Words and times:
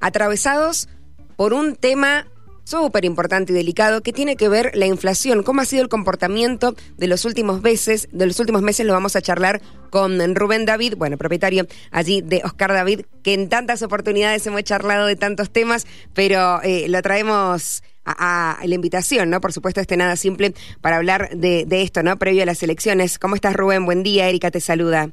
atravesados 0.00 0.88
por 1.36 1.52
un 1.52 1.76
tema 1.76 2.26
súper 2.68 3.06
importante 3.06 3.52
y 3.52 3.56
delicado 3.56 4.02
que 4.02 4.12
tiene 4.12 4.36
que 4.36 4.48
ver 4.48 4.72
la 4.74 4.84
inflación, 4.84 5.42
cómo 5.42 5.62
ha 5.62 5.64
sido 5.64 5.82
el 5.82 5.88
comportamiento 5.88 6.74
de 6.98 7.06
los 7.06 7.24
últimos 7.24 7.62
meses, 7.62 8.08
de 8.12 8.26
los 8.26 8.38
últimos 8.40 8.60
meses 8.60 8.84
lo 8.84 8.92
vamos 8.92 9.16
a 9.16 9.22
charlar 9.22 9.62
con 9.88 10.34
Rubén 10.34 10.66
David, 10.66 10.94
bueno, 10.98 11.16
propietario 11.16 11.66
allí 11.90 12.20
de 12.20 12.42
Oscar 12.44 12.74
David, 12.74 13.06
que 13.22 13.32
en 13.32 13.48
tantas 13.48 13.80
oportunidades 13.80 14.46
hemos 14.46 14.64
charlado 14.64 15.06
de 15.06 15.16
tantos 15.16 15.50
temas, 15.50 15.86
pero 16.12 16.60
eh, 16.62 16.88
lo 16.88 17.00
traemos 17.00 17.82
a, 18.04 18.58
la 18.62 18.74
invitación, 18.74 19.30
¿no? 19.30 19.40
Por 19.40 19.52
supuesto, 19.52 19.80
este 19.80 19.96
nada 19.96 20.16
simple 20.16 20.54
para 20.82 20.96
hablar 20.96 21.30
de, 21.36 21.64
de 21.66 21.82
esto, 21.82 22.02
¿no? 22.02 22.18
Previo 22.18 22.42
a 22.42 22.46
las 22.46 22.62
elecciones. 22.62 23.18
¿Cómo 23.18 23.34
estás, 23.34 23.54
Rubén? 23.54 23.86
Buen 23.86 24.02
día, 24.02 24.28
Erika 24.28 24.50
te 24.50 24.60
saluda. 24.60 25.10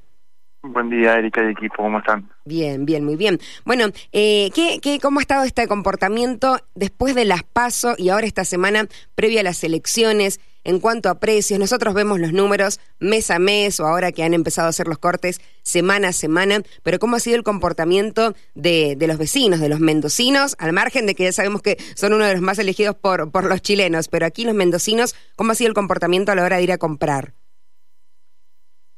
Buen 0.68 0.90
día, 0.90 1.14
Erika 1.14 1.44
y 1.44 1.52
equipo, 1.52 1.76
¿cómo 1.78 2.00
están? 2.00 2.28
Bien, 2.44 2.86
bien, 2.86 3.06
muy 3.06 3.16
bien. 3.16 3.40
Bueno, 3.66 3.86
eh, 4.12 4.50
¿qué, 4.56 4.80
qué, 4.82 5.00
cómo 5.00 5.20
ha 5.20 5.22
estado 5.22 5.44
este 5.44 5.68
comportamiento 5.68 6.58
después 6.74 7.14
de 7.14 7.24
las 7.24 7.44
PASO 7.44 7.94
y 7.98 8.10
ahora 8.10 8.26
esta 8.26 8.46
semana 8.46 8.88
previa 9.14 9.42
a 9.42 9.44
las 9.44 9.64
elecciones 9.64 10.40
en 10.64 10.80
cuanto 10.80 11.10
a 11.10 11.20
precios? 11.20 11.60
Nosotros 11.60 11.94
vemos 11.94 12.20
los 12.20 12.34
números 12.34 12.80
mes 13.00 13.30
a 13.30 13.38
mes 13.38 13.80
o 13.80 13.86
ahora 13.86 14.12
que 14.12 14.24
han 14.24 14.34
empezado 14.34 14.66
a 14.66 14.70
hacer 14.70 14.88
los 14.88 14.98
cortes 14.98 15.40
semana 15.62 16.08
a 16.08 16.14
semana, 16.14 16.62
pero 16.82 16.98
¿cómo 16.98 17.16
ha 17.16 17.20
sido 17.20 17.36
el 17.36 17.44
comportamiento 17.44 18.34
de, 18.56 18.96
de 18.98 19.08
los 19.08 19.20
vecinos, 19.20 19.60
de 19.60 19.70
los 19.70 19.80
mendocinos, 19.80 20.56
al 20.58 20.74
margen 20.74 21.06
de 21.06 21.14
que 21.14 21.26
ya 21.26 21.32
sabemos 21.32 21.62
que 21.62 21.78
son 21.96 22.14
uno 22.14 22.26
de 22.26 22.34
los 22.34 22.42
más 22.42 22.58
elegidos 22.58 22.96
por, 22.96 23.32
por 23.32 23.46
los 23.46 23.62
chilenos, 23.62 24.08
pero 24.08 24.26
aquí 24.26 24.46
los 24.46 24.56
mendocinos, 24.56 25.16
¿cómo 25.36 25.52
ha 25.52 25.56
sido 25.56 25.68
el 25.68 25.76
comportamiento 25.76 26.32
a 26.32 26.36
la 26.36 26.44
hora 26.44 26.58
de 26.58 26.64
ir 26.64 26.72
a 26.72 26.80
comprar? 26.80 27.34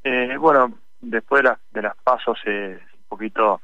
Eh, 0.05 0.37
bueno, 0.39 0.73
después 1.09 1.43
de, 1.43 1.53
de 1.71 1.81
las 1.81 1.95
pasos 1.97 2.39
un 2.45 2.79
poquito 3.07 3.61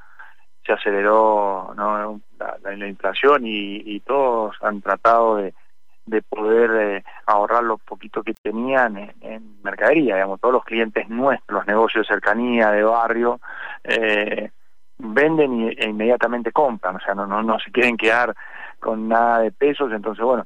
se 0.66 0.74
aceleró 0.74 1.74
¿no? 1.76 2.22
la, 2.64 2.88
inflación 2.88 3.42
y, 3.46 4.00
todos 4.02 4.56
han 4.62 4.82
tratado 4.82 5.38
de, 5.38 5.54
de 6.06 6.22
poder 6.22 6.72
eh, 6.73 7.04
ahorrar 7.26 7.64
lo 7.64 7.78
poquito 7.78 8.23
que 8.23 8.34
tenían 8.34 9.14
en, 9.22 9.62
mercadería, 9.64 10.16
digamos, 10.16 10.40
todos 10.40 10.54
los 10.54 10.64
clientes 10.64 11.09
nuestros, 11.09 11.59
los 11.59 11.67
negocios 11.67 12.08
de 12.08 12.14
cercanía, 12.14 12.72
de 12.72 12.84
barrio, 12.84 13.40
eh, 13.84 14.52
venden 14.98 15.73
e 15.78 15.89
inmediatamente 15.89 16.52
compran, 16.52 16.95
o 16.95 17.00
sea, 17.00 17.14
no, 17.14 17.28
no, 17.28 17.42
no 17.44 17.60
se 17.60 17.72
quieren 17.72 17.98
quedar 17.98 18.34
con 18.80 19.08
nada 19.08 19.39
de 19.39 19.52
pesos, 19.52 19.92
entonces 19.92 20.23
bueno, 20.23 20.45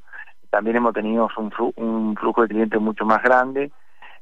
también 0.50 0.76
hemos 0.76 0.94
tenido 0.94 1.28
un, 1.36 1.52
un 1.76 2.16
flujo 2.16 2.42
de 2.42 2.48
clientes 2.48 2.80
mucho 2.80 3.04
más 3.04 3.22
grande, 3.22 3.70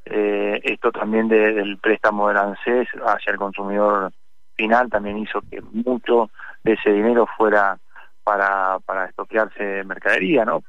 eh, 0.05 0.59
esto 0.63 0.91
también 0.91 1.27
del 1.27 1.77
préstamo 1.77 2.27
del 2.27 2.37
ANSES 2.37 2.87
hacia 3.05 3.31
el 3.31 3.37
consumidor 3.37 4.11
final 4.55 4.89
también 4.89 5.17
hizo 5.19 5.41
que 5.49 5.61
mucho 5.61 6.29
de 6.63 6.73
ese 6.73 6.91
dinero 6.91 7.27
fuera 7.37 7.77
para, 8.23 8.79
para 8.79 9.05
estoquearse 9.05 9.83
mercadería, 9.85 10.43
¿no? 10.43 10.63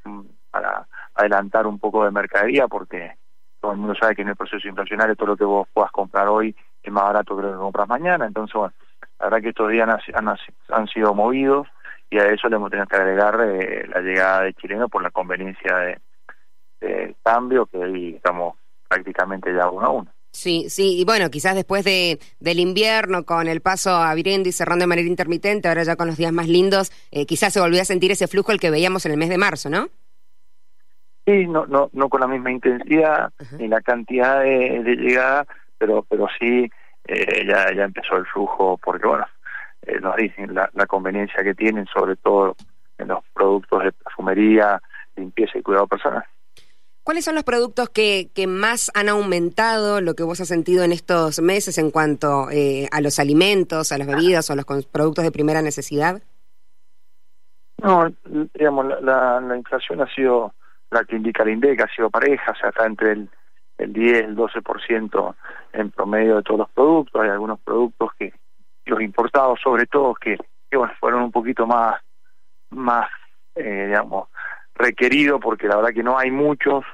Para 0.50 0.86
adelantar 1.14 1.66
un 1.66 1.78
poco 1.78 2.04
de 2.04 2.10
mercadería 2.10 2.68
porque 2.68 3.14
todo 3.60 3.72
el 3.72 3.78
mundo 3.78 3.94
sabe 4.00 4.14
que 4.14 4.22
en 4.22 4.28
el 4.28 4.36
proceso 4.36 4.68
inflacionario 4.68 5.16
todo 5.16 5.28
lo 5.28 5.36
que 5.36 5.44
vos 5.44 5.66
puedas 5.72 5.90
comprar 5.90 6.28
hoy 6.28 6.54
es 6.82 6.92
más 6.92 7.04
barato 7.04 7.36
que 7.36 7.42
lo 7.42 7.52
que 7.52 7.58
compras 7.58 7.88
mañana, 7.88 8.26
entonces 8.26 8.54
bueno, 8.54 8.72
la 9.18 9.26
verdad 9.26 9.42
que 9.42 9.48
estos 9.48 9.70
días 9.70 9.88
han, 10.68 10.86
sido 10.86 11.14
movidos 11.14 11.66
y 12.08 12.18
a 12.18 12.26
eso 12.26 12.48
le 12.48 12.56
hemos 12.56 12.70
tenido 12.70 12.86
que 12.86 12.96
agregar 12.96 13.40
eh, 13.40 13.86
la 13.88 14.00
llegada 14.00 14.42
de 14.42 14.54
chileno 14.54 14.88
por 14.88 15.02
la 15.02 15.10
conveniencia 15.10 15.76
de, 15.78 15.98
de 16.80 17.16
cambio 17.24 17.66
que 17.66 17.78
hoy 17.78 18.14
estamos 18.14 18.54
prácticamente 18.88 19.54
ya 19.54 19.70
uno 19.70 19.86
a 19.86 19.90
uno. 19.90 20.10
Sí, 20.30 20.66
sí, 20.68 21.00
y 21.00 21.04
bueno, 21.04 21.30
quizás 21.30 21.54
después 21.54 21.84
de, 21.84 22.18
del 22.38 22.60
invierno, 22.60 23.24
con 23.24 23.48
el 23.48 23.60
paso 23.60 23.90
a 23.90 24.14
Virendi 24.14 24.52
cerrando 24.52 24.82
de 24.82 24.88
manera 24.88 25.08
intermitente, 25.08 25.68
ahora 25.68 25.82
ya 25.82 25.96
con 25.96 26.06
los 26.06 26.16
días 26.16 26.32
más 26.32 26.48
lindos, 26.48 26.92
eh, 27.10 27.26
quizás 27.26 27.52
se 27.52 27.60
volvió 27.60 27.80
a 27.80 27.86
sentir 27.86 28.12
ese 28.12 28.28
flujo 28.28 28.52
el 28.52 28.60
que 28.60 28.70
veíamos 28.70 29.06
en 29.06 29.12
el 29.12 29.18
mes 29.18 29.30
de 29.30 29.38
marzo, 29.38 29.70
¿no? 29.70 29.88
Sí, 31.26 31.46
no, 31.46 31.66
no, 31.66 31.90
no 31.92 32.08
con 32.08 32.20
la 32.20 32.26
misma 32.26 32.50
intensidad 32.50 33.32
ni 33.58 33.68
la 33.68 33.80
cantidad 33.80 34.42
de, 34.42 34.96
llegada, 34.96 35.46
pero, 35.76 36.02
pero 36.08 36.26
sí 36.38 36.70
eh, 37.06 37.46
ya, 37.46 37.74
ya 37.74 37.84
empezó 37.84 38.16
el 38.16 38.26
flujo, 38.26 38.78
porque 38.78 39.06
bueno, 39.06 39.26
eh, 39.82 39.98
nos 40.00 40.16
dicen 40.16 40.54
la, 40.54 40.70
la 40.74 40.86
conveniencia 40.86 41.42
que 41.42 41.54
tienen, 41.54 41.86
sobre 41.86 42.16
todo 42.16 42.54
en 42.98 43.08
los 43.08 43.24
productos 43.34 43.84
de 43.84 43.92
perfumería, 43.92 44.80
limpieza 45.16 45.58
y 45.58 45.62
cuidado 45.62 45.86
personal. 45.86 46.24
¿Cuáles 47.08 47.24
son 47.24 47.36
los 47.36 47.44
productos 47.44 47.88
que, 47.88 48.28
más 48.46 48.90
han 48.94 49.08
aumentado 49.08 50.02
lo 50.02 50.12
que 50.12 50.24
vos 50.24 50.42
has 50.42 50.48
sentido 50.48 50.84
en 50.84 50.92
estos 50.92 51.40
meses 51.40 51.78
en 51.78 51.90
cuanto 51.90 52.50
eh, 52.50 52.86
a 52.92 53.00
los 53.00 53.18
alimentos, 53.18 53.92
a 53.92 53.96
las 53.96 54.06
bebidas 54.06 54.50
o 54.50 54.54
los 54.54 54.66
productos 54.66 55.24
de 55.24 55.32
primera 55.32 55.62
necesidad? 55.62 56.20
No, 57.82 58.12
digamos, 58.52 58.88
la, 59.00 59.40
la, 59.40 59.56
inflación 59.56 60.02
ha 60.02 60.14
sido 60.14 60.52
la 60.90 61.02
que 61.04 61.16
indica 61.16 61.44
el 61.44 61.48
INDEC, 61.48 61.80
ha 61.80 61.94
sido 61.96 62.10
pareja, 62.10 62.52
o 62.52 62.56
sea, 62.56 62.68
está 62.68 62.84
entre 62.84 63.12
el, 63.12 63.30
el 63.78 63.90
10, 63.94 64.24
el 64.24 64.36
12% 64.36 65.34
en 65.72 65.90
promedio 65.90 66.36
de 66.36 66.42
todos 66.42 66.58
los 66.58 66.70
productos. 66.72 67.22
Hay 67.22 67.30
algunos 67.30 67.58
productos 67.60 68.10
que, 68.18 68.34
los 68.84 69.00
importados 69.00 69.58
sobre 69.64 69.86
todo, 69.86 70.12
que, 70.12 70.36
que 70.70 70.76
bueno, 70.76 70.92
fueron 71.00 71.22
un 71.22 71.32
poquito 71.32 71.66
más, 71.66 72.02
más 72.68 73.08
eh, 73.54 73.86
digamos, 73.86 74.28
requeridos 74.74 75.40
porque 75.40 75.66
la 75.68 75.76
verdad 75.76 75.94
que 75.94 76.02
no 76.02 76.18
hay 76.18 76.30
muchos 76.30 76.84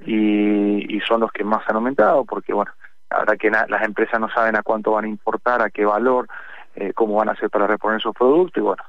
y, 0.00 0.96
y 0.96 1.00
son 1.00 1.20
los 1.20 1.32
que 1.32 1.44
más 1.44 1.62
han 1.68 1.76
aumentado 1.76 2.24
porque 2.24 2.52
bueno 2.52 2.72
verdad 3.10 3.36
que 3.38 3.50
las 3.50 3.82
empresas 3.82 4.20
no 4.20 4.28
saben 4.30 4.56
a 4.56 4.62
cuánto 4.62 4.92
van 4.92 5.04
a 5.04 5.08
importar 5.08 5.62
a 5.62 5.70
qué 5.70 5.84
valor 5.84 6.28
eh, 6.74 6.92
cómo 6.92 7.16
van 7.16 7.28
a 7.28 7.32
hacer 7.32 7.50
para 7.50 7.66
reponer 7.66 8.00
sus 8.00 8.14
productos 8.14 8.60
y 8.60 8.64
bueno 8.64 8.82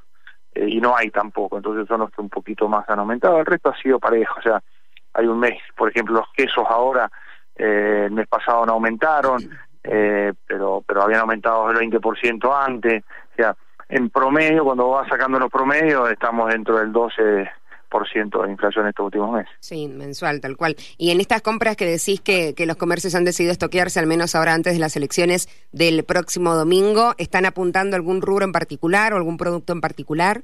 eh, 0.53 0.67
y 0.67 0.81
no 0.81 0.96
hay 0.96 1.09
tampoco. 1.12 1.57
Entonces 1.57 1.88
son 1.88 2.01
los 2.01 2.12
que 2.12 2.22
un 2.22 2.29
poquito 2.29 2.67
más 2.67 2.90
han 2.90 3.00
aumentado. 3.00 3.40
El 3.40 3.46
resto 3.46 3.69
ha 3.69 3.78
sido 3.78 4.00
parejo 4.00 4.35
o 4.40 4.41
sea 4.41 4.62
hay 5.13 5.25
un 5.28 5.40
mes 5.40 5.59
por 5.75 5.90
ejemplo 5.90 6.16
los 6.16 6.31
quesos 6.34 6.66
ahora 6.69 7.09
eh, 7.56 8.03
el 8.06 8.12
mes 8.12 8.28
pasado 8.28 8.66
no 8.66 8.73
aumentaron 8.73 9.41
eh, 9.84 10.34
pero 10.46 10.84
pero 10.85 11.03
habían 11.03 11.22
aumentado 11.22 11.69
el 11.72 11.78
20% 11.78 12.66
antes. 12.66 13.03
O 13.34 13.35
sea 13.35 13.56
en 13.90 14.09
promedio 14.09 14.66
cuando 14.66 14.90
va 14.90 15.07
sacando 15.07 15.40
los 15.40 15.50
promedios 15.50 16.12
estamos 16.12 16.50
dentro 16.50 16.78
del 16.78 16.91
12 16.91 17.22
por 17.22 17.23
ciento 17.23 17.66
de 17.89 18.51
inflación 18.51 18.87
estos 18.87 19.05
últimos 19.05 19.31
meses. 19.31 19.51
Sí, 19.59 19.87
mensual, 19.87 20.41
tal 20.41 20.57
cual. 20.57 20.75
Y 20.97 21.11
en 21.11 21.19
estas 21.19 21.41
compras 21.41 21.75
que 21.75 21.85
decís 21.85 22.21
que, 22.21 22.53
que 22.55 22.65
los 22.65 22.75
comercios 22.75 23.15
han 23.15 23.25
decidido 23.25 23.51
estoquearse, 23.51 23.99
al 23.99 24.07
menos 24.07 24.35
ahora 24.35 24.53
antes 24.53 24.73
de 24.73 24.79
las 24.79 24.95
elecciones 24.95 25.47
del 25.71 26.03
próximo 26.03 26.55
domingo, 26.55 27.13
¿están 27.17 27.45
apuntando 27.45 27.95
algún 27.95 28.21
rubro 28.21 28.45
en 28.45 28.51
particular 28.51 29.13
o 29.13 29.17
algún 29.17 29.37
producto 29.37 29.73
en 29.73 29.81
particular? 29.81 30.43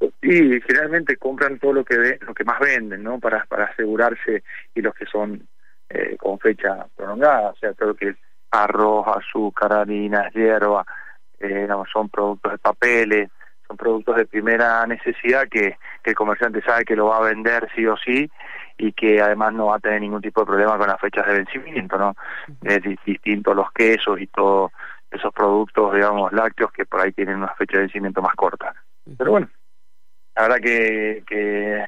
Sí, 0.00 0.60
generalmente 0.66 1.16
compran 1.16 1.58
todo 1.58 1.72
lo 1.72 1.84
que 1.84 2.18
lo 2.20 2.34
que 2.34 2.44
más 2.44 2.58
venden, 2.60 3.02
¿no? 3.02 3.18
Para, 3.18 3.44
para 3.46 3.66
asegurarse 3.66 4.42
y 4.74 4.82
los 4.82 4.94
que 4.94 5.06
son 5.06 5.46
eh, 5.88 6.16
con 6.18 6.38
fecha 6.38 6.86
prolongada, 6.96 7.50
o 7.50 7.56
sea, 7.56 7.72
todo 7.72 7.90
lo 7.90 7.94
que 7.94 8.08
es 8.10 8.16
arroz, 8.50 9.06
azúcar, 9.08 9.72
harinas, 9.72 10.32
hierba, 10.34 10.84
eh, 11.38 11.68
son 11.92 12.08
productos 12.08 12.52
de 12.52 12.58
papeles, 12.58 13.30
son 13.74 13.76
productos 13.76 14.16
de 14.16 14.26
primera 14.26 14.86
necesidad 14.86 15.48
que, 15.48 15.76
el 16.04 16.14
comerciante 16.14 16.62
sabe 16.62 16.84
que 16.84 16.96
lo 16.96 17.06
va 17.06 17.18
a 17.18 17.28
vender 17.28 17.68
sí 17.74 17.86
o 17.86 17.96
sí 17.96 18.30
y 18.76 18.92
que 18.92 19.20
además 19.20 19.54
no 19.54 19.66
va 19.66 19.76
a 19.76 19.80
tener 19.80 20.00
ningún 20.00 20.20
tipo 20.20 20.40
de 20.40 20.46
problema 20.46 20.76
con 20.76 20.86
las 20.86 21.00
fechas 21.00 21.26
de 21.26 21.34
vencimiento, 21.34 21.96
¿no? 21.96 22.14
Es 22.62 22.82
distinto 23.06 23.54
los 23.54 23.72
quesos 23.72 24.20
y 24.20 24.26
todos 24.26 24.70
esos 25.10 25.32
productos, 25.32 25.94
digamos, 25.94 26.32
lácteos 26.32 26.72
que 26.72 26.84
por 26.84 27.00
ahí 27.00 27.12
tienen 27.12 27.36
una 27.36 27.54
fecha 27.54 27.78
de 27.78 27.84
vencimiento 27.84 28.20
más 28.20 28.34
corta. 28.34 28.74
Pero 29.16 29.30
bueno, 29.30 29.48
la 30.36 30.42
verdad 30.42 30.58
que, 30.58 31.22
que 31.26 31.86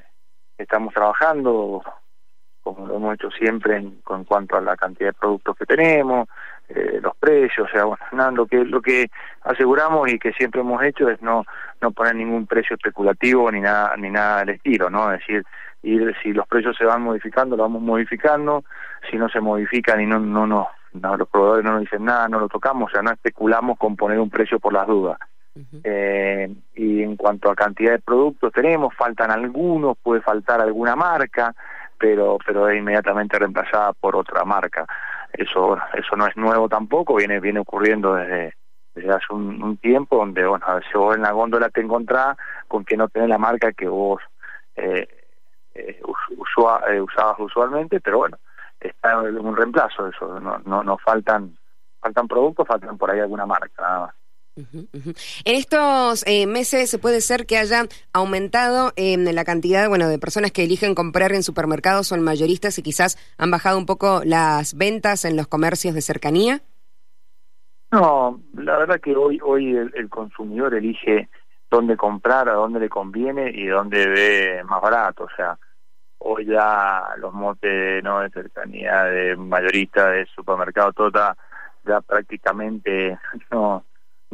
estamos 0.57 0.95
trabajando, 0.95 1.83
como 2.75 2.85
lo 2.85 2.97
hemos 2.97 3.15
hecho 3.15 3.31
siempre 3.31 3.77
en, 3.77 4.01
en 4.11 4.25
cuanto 4.25 4.57
a 4.57 4.61
la 4.61 4.77
cantidad 4.77 5.11
de 5.11 5.13
productos 5.13 5.57
que 5.57 5.67
tenemos, 5.67 6.29
eh, 6.69 6.99
los 7.01 7.17
precios, 7.17 7.69
o 7.69 7.71
sea, 7.71 7.85
bueno, 7.85 8.31
lo 8.33 8.47
que 8.47 8.65
lo 8.65 8.83
que 8.83 9.07
aseguramos 9.43 10.11
y 10.11 10.19
que 10.19 10.33
siempre 10.33 10.63
hemos 10.63 10.83
hecho 10.83 11.09
es 11.09 11.23
no 11.23 11.45
no 11.81 11.93
poner 11.93 12.17
ningún 12.17 12.47
precio 12.47 12.75
especulativo 12.75 13.53
ni 13.53 13.61
nada 13.61 13.97
ni 13.97 14.11
nada 14.11 14.41
del 14.41 14.57
estilo, 14.57 14.91
¿no? 14.91 15.13
Es 15.13 15.21
decir, 15.21 15.45
ir 15.85 16.13
si 16.25 16.33
los 16.33 16.49
precios 16.49 16.77
se 16.77 16.85
van 16.85 17.03
modificando, 17.03 17.57
lo 17.57 17.63
vamos 17.63 17.83
modificando, 17.83 18.65
si 19.09 19.17
no 19.17 19.29
se 19.29 19.41
modifican 19.41 20.01
y 20.01 20.07
no 20.07 20.19
no 20.19 20.45
no, 20.47 21.17
los 21.17 21.29
proveedores 21.29 21.65
no 21.65 21.73
nos 21.73 21.83
dicen 21.83 22.05
nada, 22.05 22.27
no 22.29 22.41
lo 22.41 22.49
tocamos, 22.49 22.91
o 22.91 22.93
sea, 22.93 23.03
no 23.03 23.13
especulamos 23.13 23.79
con 23.79 23.95
poner 23.95 24.19
un 24.19 24.31
precio 24.31 24.59
por 24.59 24.73
las 24.73 24.89
dudas. 24.89 25.19
eh, 25.85 26.53
y 26.75 27.03
en 27.03 27.17
cuanto 27.17 27.51
a 27.51 27.55
cantidad 27.55 27.93
de 27.93 27.99
productos 27.99 28.53
tenemos, 28.53 28.93
faltan 28.95 29.31
algunos, 29.31 29.97
puede 30.03 30.21
faltar 30.21 30.61
alguna 30.61 30.97
marca, 30.97 31.55
pero 31.99 32.39
pero 32.45 32.69
es 32.69 32.79
inmediatamente 32.79 33.39
reemplazada 33.39 33.93
por 33.93 34.17
otra 34.17 34.45
marca. 34.45 34.87
Eso 35.33 35.79
eso 35.95 36.17
no 36.17 36.27
es 36.27 36.37
nuevo 36.37 36.69
tampoco 36.69 37.17
viene 37.17 37.41
viene 37.41 37.61
ocurriendo 37.61 38.15
desde 38.15 38.55
desde 38.97 39.11
hace 39.11 39.27
un, 39.31 39.77
tiempo 39.77 40.17
donde 40.17 40.47
bueno 40.47 40.65
a 40.67 40.77
veces 40.77 40.93
vos 40.95 41.15
en 41.15 41.23
la 41.23 41.33
góndola 41.33 41.69
te 41.69 41.83
encontrás 41.83 42.37
con 42.67 42.85
que 42.85 42.97
no 42.97 43.09
tenés 43.09 43.29
la 43.29 43.39
marca 43.39 43.73
que 43.73 43.87
vos 43.87 44.23
eh, 44.75 45.07
eh, 45.75 46.01
eh, 46.01 47.01
usabas 47.01 47.39
usualmente 47.39 48.01
pero 48.01 48.19
bueno 48.19 48.39
está 48.81 49.19
un 49.21 49.55
reemplazo 49.55 50.09
eso 50.09 50.41
no 50.41 50.59
no 50.65 50.83
no 50.83 50.97
faltan 50.97 51.59
faltan 52.01 52.27
productos 52.27 52.67
faltan 52.67 52.97
por 52.97 53.11
ahí 53.11 53.21
alguna 53.21 53.45
marca 53.45 53.83
nada 53.83 54.01
más 54.01 54.15
En 54.57 55.55
estos 55.55 56.25
eh, 56.27 56.47
meses 56.47 56.89
se 56.89 56.99
puede 56.99 57.21
ser 57.21 57.45
que 57.47 57.59
haya 57.59 57.85
aumentado 58.15 58.93
eh, 58.97 59.17
la 59.19 59.45
cantidad 59.45 59.89
bueno, 59.89 60.09
de 60.09 60.19
personas 60.19 60.51
que 60.51 60.65
eligen 60.65 60.95
comprar 60.95 61.33
en 61.33 61.43
supermercados 61.43 62.11
o 62.11 62.15
en 62.15 62.23
mayoristas 62.23 62.79
y 62.79 62.83
quizás 62.83 63.19
han 63.37 63.51
bajado 63.51 63.77
un 63.77 63.85
poco 63.85 64.23
las 64.25 64.75
ventas 64.75 65.27
en 65.27 65.37
los 65.37 65.47
comercios 65.47 65.95
de 65.95 66.01
cercanía. 66.01 66.63
No, 67.93 68.41
la 68.55 68.79
verdad 68.79 69.01
que 69.01 69.15
hoy 69.15 69.39
hoy 69.45 69.77
el, 69.77 70.09
consumidor 70.09 70.75
elige 70.75 71.29
dónde 71.71 71.97
comprar, 71.97 72.49
a 72.49 72.55
dónde 72.55 72.81
le 72.81 72.89
conviene 72.89 73.51
y 73.51 73.67
dónde 73.67 74.07
ve 74.07 74.65
más 74.65 74.81
barato. 74.81 75.25
O 75.25 75.37
sea, 75.37 75.59
hoy 76.19 76.47
ya 76.47 77.05
los 77.19 77.33
motes 77.33 78.03
no 78.03 78.21
de 78.21 78.31
cercanía, 78.31 79.05
de 79.05 79.37
mayorista, 79.37 80.11
de 80.11 80.27
supermercado, 80.35 80.93
todo 80.95 81.11
ya 81.85 82.01
prácticamente 82.01 83.19
no 83.51 83.85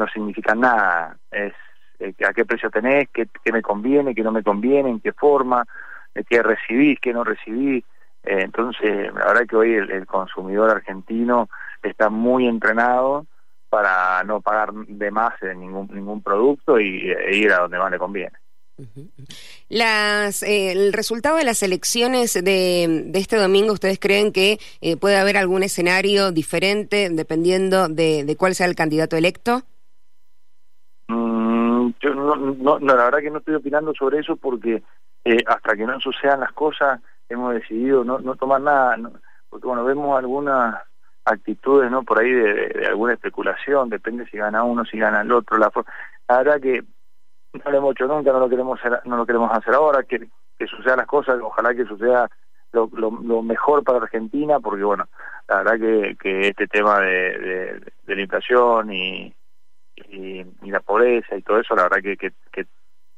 no 0.03 0.09
significa 0.09 0.55
nada. 0.55 1.17
Es 1.31 1.53
eh, 1.99 2.15
a 2.27 2.33
qué 2.33 2.45
precio 2.45 2.71
tenés, 2.71 3.09
qué, 3.13 3.29
me 3.53 3.63
conviene, 3.63 4.15
qué 4.15 4.23
no 4.23 4.33
me 4.33 4.43
conviene, 4.43 4.91
en 4.91 5.01
qué 5.01 5.13
forma, 5.13 5.65
eh, 6.15 6.25
qué 6.29 6.43
recibís, 6.43 6.99
qué 7.01 7.13
no 7.13 7.23
recibís. 7.23 7.85
Eh, 8.25 8.43
entonces, 8.43 9.13
la 9.15 9.27
verdad 9.27 9.47
que 9.49 9.57
hoy 9.57 9.75
el, 9.75 10.07
consumidor 10.07 10.71
argentino 10.71 11.49
está 11.83 12.11
muy 12.11 12.47
entrenado 12.47 13.27
para 13.69 14.23
no 14.25 14.41
pagar 14.41 14.73
de 14.73 15.11
más 15.11 15.35
en 15.43 15.61
ningún, 15.61 15.89
ningún 15.93 16.23
producto 16.23 16.79
y 16.79 17.11
e 17.11 17.37
ir 17.37 17.53
a 17.53 17.61
donde 17.61 17.79
más 17.79 17.91
le 17.91 17.99
conviene. 17.99 18.37
Las, 19.69 20.43
el 20.43 20.93
resultado 20.93 21.37
de 21.37 21.45
las 21.45 21.63
elecciones 21.63 22.35
de, 22.35 23.05
de, 23.07 23.19
este 23.19 23.37
domingo, 23.37 23.73
¿ustedes 23.73 24.01
creen 24.01 24.33
que 24.33 24.59
puede 25.01 25.19
haber 25.19 25.37
algún 25.37 25.63
escenario 25.63 26.33
diferente 26.33 27.09
dependiendo 27.11 27.89
de, 27.89 28.25
de 28.25 28.37
cuál 28.37 28.55
sea 28.55 28.67
el 28.67 28.75
candidato 28.75 29.17
electo? 29.17 29.63
Yo 32.01 32.15
no, 32.15 32.37
no, 32.37 32.79
la 32.79 33.05
verdad 33.05 33.21
que 33.21 33.31
no 33.31 33.39
estoy 33.39 33.55
opinando 33.55 33.95
sobre 33.95 34.19
eso 34.19 34.37
porque 34.37 34.83
eh, 35.25 35.45
hasta 35.47 35.77
que 35.77 35.87
no 35.87 36.01
sucedan 36.01 36.41
las 36.41 36.53
cosas 36.53 37.01
hemos 37.29 37.55
decidido 37.55 38.05
no, 38.05 38.19
no 38.19 38.37
tomar 38.37 38.61
nada, 38.61 38.97
porque 39.49 39.67
bueno, 39.67 39.85
vemos 39.85 40.19
algunas 40.19 40.83
actitudes 41.25 41.91
no 41.91 42.03
por 42.03 42.21
ahí 42.21 42.31
de, 42.31 42.87
alguna 42.89 43.15
especulación, 43.15 43.89
depende 43.89 44.27
si 44.27 44.37
gana 44.37 44.65
uno, 44.65 44.85
si 44.85 44.99
gana 44.99 45.23
el 45.23 45.33
otro, 45.33 45.57
la, 45.59 45.71
la 46.29 46.39
verdad 46.39 46.61
que 46.61 46.83
no 47.53 47.71
lo 47.71 47.79
hemos 47.79 47.93
hecho 47.93 48.07
nunca, 48.07 48.33
no 48.33 48.41
lo 48.41 48.49
queremos 48.49 48.79
hacer, 48.81 49.01
no 49.05 49.17
lo 49.17 49.27
queremos 49.27 49.51
hacer 49.53 49.75
ahora, 49.75 50.03
que, 50.03 50.29
que 50.59 50.67
sucedan 50.67 50.99
las 50.99 51.07
cosas, 51.07 51.39
ojalá 51.43 51.75
que 51.75 51.85
suceda 51.85 52.29
lo, 52.73 52.89
lo, 52.93 53.43
mejor 53.43 53.85
para 53.85 53.99
Argentina, 53.99 54.59
porque 54.59 54.83
bueno, 54.83 55.07
la 55.49 55.59
verdad 55.59 55.79
que, 55.79 56.17
que 56.17 56.49
este 56.49 56.67
tema 56.67 57.01
de, 57.01 57.83
de 58.07 58.17
la 58.17 58.23
inflación 58.23 58.93
y 58.93 59.35
y, 60.13 60.71
la 60.71 60.81
pobreza 60.81 61.37
y 61.37 61.43
todo 61.43 61.59
eso, 61.61 61.75
la 61.75 61.85
verdad 61.85 62.03
que, 62.03 62.17
que, 62.17 62.67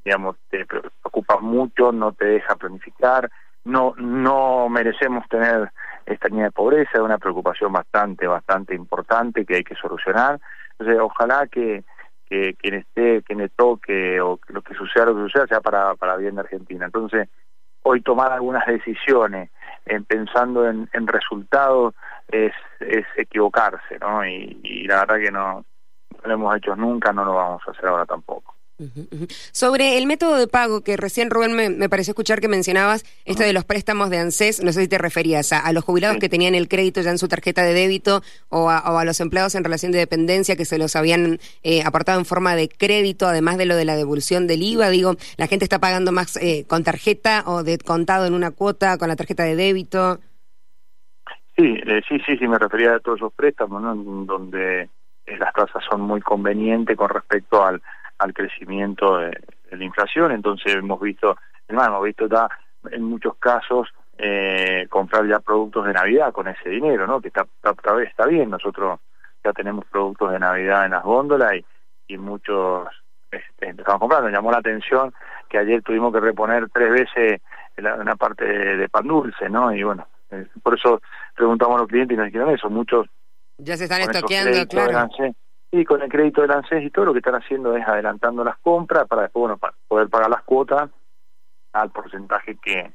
digamos, 0.05 0.37
te 0.49 0.65
preocupa 0.67 1.39
mucho, 1.41 1.93
no 1.93 2.13
te 2.13 2.27
deja 2.27 2.57
planificar, 2.57 3.31
no, 3.65 3.95
no 3.97 4.69
merecemos 4.69 5.27
tener 5.29 5.71
esta 6.07 6.29
línea 6.29 6.47
de 6.47 6.53
pobreza, 6.53 6.91
es 6.95 7.01
una 7.01 7.19
preocupación 7.19 7.73
bastante, 7.73 8.27
bastante 8.27 8.75
importante 8.75 9.45
que 9.45 9.57
hay 9.57 9.65
que 9.65 9.75
solucionar. 9.75 10.39
Entonces, 10.73 11.01
ojalá 11.01 11.47
que, 11.47 11.85
que 12.29 12.55
quien 12.55 12.75
esté, 12.75 13.23
quien 13.23 13.39
le 13.39 13.49
toque 13.49 14.21
o 14.21 14.39
lo 14.49 14.63
que 14.63 14.75
suceda, 14.75 15.07
lo 15.07 15.15
que 15.15 15.23
suceda, 15.23 15.47
sea 15.47 15.61
para, 15.61 15.95
para 15.95 16.17
bien 16.17 16.35
de 16.35 16.43
Argentina. 16.43 16.87
Entonces, 16.87 17.29
hoy 17.83 18.03
tomar 18.03 18.33
algunas 18.33 18.67
decisiones 18.67 19.51
en 19.87 20.05
pensando 20.05 20.69
en, 20.69 20.89
en 20.93 21.07
resultados 21.07 21.95
es, 22.29 22.53
es 22.81 23.07
equivocarse, 23.17 23.99
¿no? 23.99 24.27
Y 24.27 24.87
la 24.87 25.01
verdad 25.01 25.17
que 25.17 25.31
no, 25.31 25.65
no 26.25 26.29
lo 26.29 26.35
hemos 26.35 26.57
hecho 26.57 26.75
nunca, 26.75 27.13
no 27.13 27.25
lo 27.25 27.35
vamos 27.35 27.63
a 27.67 27.71
hacer 27.71 27.87
ahora 27.87 28.07
tampoco. 28.07 28.55
Sobre 29.53 29.99
el 29.99 30.07
método 30.07 30.37
de 30.37 30.49
pago 30.49 30.83
que 30.83 30.97
recién 30.97 31.31
Rubén 31.31 31.79
me, 31.79 31.89
pareció 31.89 32.11
escuchar 32.11 32.41
que 32.41 32.49
mencionabas, 32.49 33.05
esto 33.25 33.45
de 33.45 33.53
los 33.53 33.65
préstamos 33.65 34.11
de 34.11 34.19
ANSES, 34.19 34.65
no 34.65 34.73
sé 34.73 34.83
si 34.83 34.89
te 34.89 34.99
referías 34.99 35.53
a, 35.53 35.73
los 35.73 35.85
jubilados 35.85 36.19
que 36.19 36.29
tenían 36.29 36.57
el 36.57 36.67
crédito 36.67 37.01
ya 37.01 37.11
en 37.11 37.19
su 37.19 37.29
tarjeta 37.29 37.63
de 37.63 37.73
débito 37.73 38.23
o 38.49 38.71
a, 38.71 39.05
los 39.05 39.21
empleados 39.21 39.55
en 39.55 39.63
relación 39.63 39.93
de 39.93 39.99
dependencia 39.99 40.57
que 40.57 40.65
se 40.65 40.79
los 40.79 40.97
habían 40.97 41.39
eh, 41.63 41.83
aportado 41.85 42.19
en 42.19 42.25
forma 42.25 42.57
de 42.57 42.69
crédito, 42.69 43.29
además 43.29 43.59
de 43.59 43.67
lo 43.67 43.77
de 43.77 43.85
la 43.85 43.95
devolución 43.95 44.49
del 44.49 44.63
IVA. 44.63 44.89
Digo, 44.91 45.15
la 45.37 45.47
gente 45.47 45.65
está 45.65 45.79
pagando 45.79 46.11
más 46.11 46.37
eh, 46.43 46.65
con 46.67 46.83
tarjeta 46.83 47.45
o 47.47 47.63
de 47.63 47.79
contado 47.79 48.27
en 48.27 48.35
una 48.35 48.51
cuota 48.51 48.99
con 48.99 49.07
la 49.07 49.15
tarjeta 49.15 49.45
de 49.45 49.55
débito. 49.55 50.19
Sí, 51.57 51.77
eh, 51.87 52.03
sí, 52.09 52.19
sí, 52.27 52.37
sí, 52.37 52.49
me 52.49 52.59
refería 52.59 52.97
a 52.97 52.99
todos 52.99 53.19
esos 53.19 53.33
préstamos, 53.33 53.81
¿no? 53.81 53.95
Donde 53.95 54.89
las 55.27 55.53
tasas 55.53 55.83
son 55.89 56.03
muy 56.03 56.21
convenientes 56.21 56.97
con 56.97 57.09
respecto 57.09 57.65
al, 57.65 57.83
al 58.19 58.33
crecimiento 58.33 59.19
de, 59.19 59.39
la 59.71 59.85
inflación, 59.85 60.31
entonces 60.31 60.75
hemos 60.77 61.01
visto, 61.01 61.37
hemos 61.67 62.03
visto 62.05 62.29
ya 62.29 62.49
en 62.93 63.03
muchos 63.03 63.35
casos 63.39 63.89
eh, 64.17 64.87
comprar 64.89 65.27
ya 65.27 65.41
productos 65.41 65.87
de 65.87 65.93
Navidad 65.93 66.33
con 66.33 66.47
ese 66.47 66.69
dinero, 66.69 67.09
¿no? 67.09 67.21
Que 67.21 67.29
está, 67.29 67.45
está, 67.63 68.03
está 68.03 68.27
bien, 68.27 68.51
nosotros 68.51 69.01
ya 69.43 69.53
tenemos 69.53 69.85
productos 69.87 70.31
de 70.31 70.39
Navidad 70.39 70.85
en 70.85 70.93
las 70.93 71.03
góndolas 71.03 71.55
y, 71.55 71.65
y 72.07 72.19
muchos 72.19 72.87
este, 73.33 73.69
empezamos. 73.69 74.09
Nos 74.09 74.31
llamó 74.31 74.53
la 74.53 74.59
atención 74.59 75.13
que 75.49 75.59
ayer 75.59 75.83
tuvimos 75.83 76.13
que 76.13 76.21
reponer 76.21 76.69
tres 76.71 76.91
veces 76.91 77.41
una 77.77 78.15
parte 78.15 78.45
de, 78.45 78.89
pan 78.89 79.07
dulce, 79.07 79.49
¿no? 79.51 79.75
Y 79.75 79.83
bueno, 79.83 80.07
eh, 80.31 80.47
por 80.63 80.79
eso 80.79 81.01
preguntamos 81.35 81.77
a 81.77 81.81
los 81.81 81.89
clientes 81.89 82.15
y 82.15 82.19
nos 82.19 82.27
dijeron 82.27 82.51
eso, 82.51 82.71
muchos 82.71 83.09
ya 83.59 83.77
se 83.77 83.85
están 83.85 84.03
estoqueando, 84.03 84.67
claro. 84.67 85.09
Y 85.71 85.85
con 85.85 86.03
el 86.03 86.09
crédito 86.09 86.43
del 86.43 86.53
ANSES 86.53 86.85
y 86.85 86.91
todo 86.91 87.07
lo 87.07 87.13
que 87.13 87.19
están 87.19 87.35
haciendo 87.35 87.77
es 87.77 87.87
adelantando 87.87 88.45
las 88.45 88.59
compras 88.59 89.09
para 89.09 89.23
después, 89.23 89.41
bueno, 89.41 89.59
para 89.59 89.75
poder 89.89 90.09
pagar 90.09 90.31
las 90.31 90.43
cuotas 90.45 90.89
al 91.73 91.91
porcentaje 91.91 92.57
que, 92.63 92.93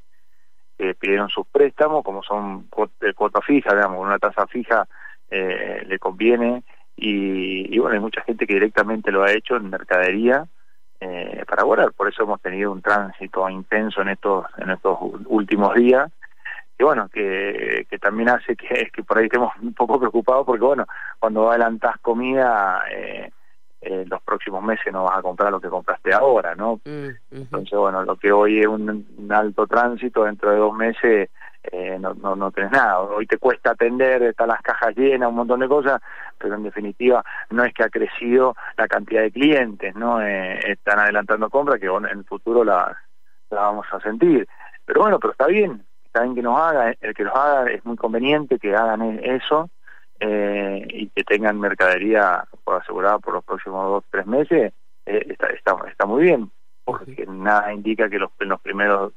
pidieron 0.98 1.28
sus 1.28 1.46
préstamos, 1.48 2.06
como 2.06 2.24
son 2.24 2.70
cuotas 2.70 3.44
fijas, 3.46 3.74
digamos, 3.74 4.00
una 4.00 4.18
tasa 4.18 4.48
fija 4.48 4.88
eh, 5.30 5.84
le 5.86 6.00
conviene. 6.00 6.64
Y, 6.96 7.76
y, 7.76 7.80
bueno, 7.80 7.96
hay 7.96 8.00
mucha 8.00 8.22
gente 8.22 8.48
que 8.48 8.54
directamente 8.54 9.12
lo 9.12 9.24
ha 9.24 9.32
hecho 9.34 9.58
en 9.58 9.70
mercadería 9.70 10.48
eh, 11.02 11.44
para 11.48 11.64
guardar, 11.64 11.94
por 11.94 12.10
eso 12.10 12.24
hemos 12.24 12.42
tenido 12.42 12.72
un 12.74 12.82
tránsito 12.82 13.50
intenso 13.50 14.02
en 14.02 14.10
estos 14.10 14.46
en 14.58 14.70
estos 14.72 14.98
últimos 15.28 15.74
días 15.76 16.12
que 16.80 16.86
bueno, 16.86 17.10
que, 17.10 17.86
que 17.90 18.00
también 18.00 18.30
hace 18.30 18.56
que, 18.56 18.90
que 18.94 19.04
por 19.04 19.18
ahí 19.18 19.26
estemos 19.26 19.52
un 19.62 19.74
poco 19.74 20.00
preocupados 20.00 20.46
porque 20.46 20.64
bueno, 20.64 20.86
cuando 21.20 21.50
adelantás 21.50 21.98
comida, 22.02 22.84
eh, 22.90 23.30
eh, 23.81 24.06
los 24.08 24.22
próximos 24.22 24.64
meses 24.64 24.94
no 24.94 25.04
vas 25.04 25.18
a 25.18 25.22
comprar 25.22 25.52
lo 25.52 25.60
que 25.60 25.68
compraste 25.68 26.14
ahora, 26.14 26.56
¿no? 26.56 26.80
Mm, 26.86 27.10
Entonces 27.31 27.78
bueno, 27.78 28.06
lo 28.06 28.16
que 28.16 28.31
hoy 28.31 28.62
es 28.62 28.68
un, 28.68 29.06
alto 29.30 29.68
tránsito, 29.68 30.24
dentro 30.24 30.52
de 30.52 30.57
dos 30.57 30.74
meses 30.74 31.30
eh, 31.69 31.98
no, 32.00 32.14
no, 32.14 32.38
no 32.38 32.50
tenés 32.50 32.71
nada. 32.71 33.02
Hoy 33.02 33.28
te 33.28 33.38
cuesta 33.38 33.71
atender, 33.71 34.24
están 34.24 34.48
las 34.48 34.62
cajas 34.62 34.95
llenas, 34.95 35.28
un 35.28 35.36
montón 35.36 35.59
de 35.59 35.68
cosas, 35.68 36.02
pero 36.38 36.56
en 36.56 36.64
definitiva 36.64 37.26
no 37.50 37.66
es 37.66 37.74
que 37.74 37.83
ha 37.83 37.90
crecido 37.90 38.56
la 38.78 38.88
cantidad 38.88 39.24
de 39.24 39.33
clientes, 39.33 39.94
¿no? 39.95 40.21
Eh, 40.21 40.59
están 40.66 41.00
adelantando 41.00 41.50
compras 41.50 41.78
que 41.78 41.88
en 41.88 42.06
el 42.06 42.24
futuro 42.24 42.64
la, 42.64 42.98
la 43.50 43.62
vamos 43.64 43.86
a 43.92 44.00
sentir. 44.00 44.48
Pero 44.86 45.02
bueno, 45.02 45.19
pero 45.19 45.33
está 45.33 45.45
bien, 45.48 45.83
también 46.11 46.35
que 46.35 46.42
nos 46.42 46.59
haga, 46.59 46.94
el 46.99 47.13
que 47.13 47.23
los 47.23 47.35
haga 47.35 47.71
es 47.71 47.83
muy 47.85 47.95
conveniente 47.95 48.59
que 48.59 48.75
hagan 48.75 49.01
e-, 49.01 49.35
eso 49.35 49.69
eh, 50.19 50.85
y 50.89 51.07
que 51.09 51.23
tengan 51.23 51.59
mercadería 51.59 52.44
por 52.63 52.81
asegurada 52.81 53.19
por 53.19 53.35
los 53.35 53.44
próximos 53.44 53.85
dos 53.85 54.04
tres 54.09 54.25
meses 54.25 54.73
eh, 55.06 55.25
está, 55.30 55.47
está, 55.47 55.78
está 55.87 56.06
muy 56.06 56.23
bien 56.23 56.51
porque 56.83 57.25
nada 57.28 57.73
indica 57.73 58.09
que 58.09 58.19
los, 58.19 58.31
en 58.39 58.49
los 58.49 58.61
primeros 58.61 59.13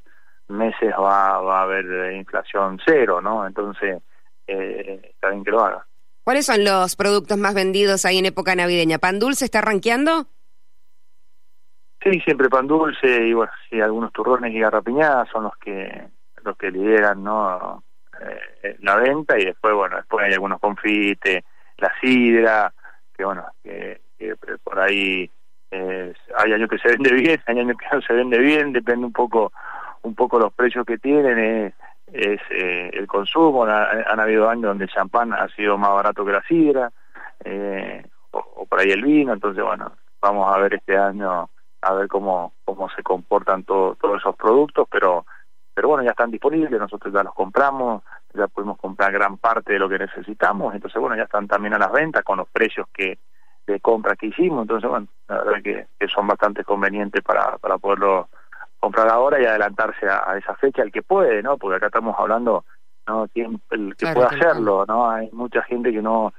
meses 0.48 0.92
va, 0.92 1.40
va 1.40 1.60
a 1.60 1.62
haber 1.62 2.14
inflación 2.14 2.78
cero 2.84 3.20
no 3.20 3.46
entonces 3.46 4.02
eh, 4.46 5.00
está 5.04 5.30
bien 5.30 5.44
que 5.44 5.50
lo 5.50 5.64
haga 5.64 5.86
¿Cuáles 6.24 6.46
son 6.46 6.64
los 6.64 6.94
productos 6.94 7.36
más 7.36 7.52
vendidos 7.52 8.04
ahí 8.04 8.18
en 8.18 8.26
época 8.26 8.54
navideña? 8.54 8.98
¿Pan 8.98 9.18
dulce 9.18 9.44
está 9.44 9.60
rankeando? 9.60 10.26
Sí, 12.02 12.20
siempre 12.20 12.48
pan 12.48 12.68
dulce 12.68 13.26
y 13.26 13.32
bueno, 13.32 13.52
sí, 13.68 13.80
algunos 13.80 14.12
turrones 14.12 14.54
y 14.54 14.60
garrapiñadas 14.60 15.28
son 15.30 15.44
los 15.44 15.56
que 15.56 16.08
los 16.44 16.56
que 16.56 16.70
lideran 16.70 17.22
no 17.22 17.82
eh, 18.20 18.76
la 18.80 18.96
venta 18.96 19.38
y 19.38 19.44
después 19.44 19.74
bueno 19.74 19.96
después 19.96 20.26
hay 20.26 20.32
algunos 20.32 20.60
confites 20.60 21.44
la 21.78 21.92
sidra 22.00 22.72
que 23.16 23.24
bueno 23.24 23.46
que, 23.62 24.00
por 24.62 24.78
ahí 24.78 25.30
eh, 25.70 26.14
hay 26.36 26.52
años 26.52 26.68
que 26.68 26.78
se 26.78 26.88
vende 26.88 27.12
bien 27.14 27.42
hay 27.46 27.58
años 27.58 27.76
que 27.76 27.96
no 27.96 28.02
se 28.02 28.12
vende 28.12 28.38
bien 28.38 28.72
depende 28.72 29.06
un 29.06 29.12
poco 29.12 29.52
un 30.02 30.14
poco 30.14 30.38
los 30.38 30.52
precios 30.52 30.84
que 30.84 30.98
tienen 30.98 31.72
es, 32.12 32.40
eh, 32.50 32.90
el 32.92 33.06
consumo. 33.06 33.64
Han, 33.64 34.20
habido 34.20 34.48
años 34.48 34.64
donde 34.64 34.84
el 34.84 34.90
champán 34.90 35.32
ha 35.32 35.48
sido 35.48 35.78
más 35.78 35.90
barato 35.90 36.24
que 36.24 36.32
la 36.32 36.42
sidra 36.42 36.92
eh, 37.44 38.04
o, 38.30 38.66
por 38.66 38.80
ahí 38.80 38.90
el 38.90 39.02
vino 39.02 39.32
entonces 39.32 39.62
bueno 39.62 39.92
vamos 40.20 40.54
a 40.54 40.58
ver 40.58 40.74
este 40.74 40.96
año 40.96 41.48
a 41.80 41.92
ver 41.94 42.08
cómo 42.08 42.52
cómo 42.64 42.88
se 42.90 43.02
comportan 43.02 43.64
todos 43.64 43.96
esos 44.18 44.36
productos 44.36 44.86
pero 44.90 45.24
pero 45.74 45.88
bueno, 45.88 46.04
ya 46.04 46.10
están 46.10 46.30
disponibles, 46.30 46.78
nosotros 46.78 47.12
ya 47.12 47.22
los 47.22 47.34
compramos, 47.34 48.02
ya 48.34 48.46
pudimos 48.48 48.78
comprar 48.78 49.12
gran 49.12 49.38
parte 49.38 49.72
de 49.72 49.78
lo 49.78 49.88
que 49.88 49.98
necesitamos, 49.98 50.74
entonces 50.74 51.00
bueno, 51.00 51.16
ya 51.16 51.24
están 51.24 51.48
también 51.48 51.74
a 51.74 51.78
las 51.78 51.92
ventas 51.92 52.22
con 52.24 52.38
los 52.38 52.48
precios 52.48 52.86
que 52.92 53.18
de 53.66 53.80
compra 53.80 54.16
que 54.16 54.26
hicimos, 54.26 54.62
entonces 54.62 54.90
bueno, 54.90 55.06
la 55.28 55.38
verdad 55.38 55.62
que, 55.62 55.86
que 55.98 56.08
son 56.08 56.26
bastante 56.26 56.64
convenientes 56.64 57.22
para, 57.22 57.58
para 57.58 57.78
poderlo 57.78 58.28
comprar 58.80 59.08
ahora 59.08 59.40
y 59.40 59.44
adelantarse 59.44 60.08
a, 60.08 60.36
esa 60.36 60.56
fecha 60.56 60.82
el 60.82 60.90
que 60.90 61.02
puede, 61.02 61.40
¿no? 61.40 61.56
Porque 61.56 61.76
acá 61.76 61.86
estamos 61.86 62.16
hablando, 62.18 62.64
¿no? 63.06 63.26
el 63.32 63.96
que 63.96 64.12
puede 64.12 64.26
hacerlo, 64.26 64.84
¿no? 64.88 65.08
Hay 65.08 65.30
mucha 65.30 65.62
gente 65.62 65.92
que 65.92 66.02
no 66.02 66.32